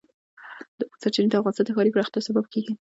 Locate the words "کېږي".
2.53-2.73